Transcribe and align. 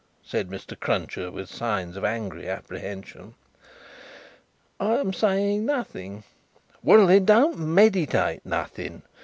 said 0.23 0.49
Mr. 0.49 0.73
Cruncher, 0.79 1.29
with 1.29 1.47
signs 1.47 1.95
of 1.95 2.03
angry 2.03 2.49
apprehension. 2.49 3.35
"I 4.79 4.95
am 4.95 5.13
saying 5.13 5.63
nothing." 5.63 6.23
"Well, 6.81 7.05
then; 7.05 7.25
don't 7.25 7.59
meditate 7.59 8.43
nothing. 8.43 9.03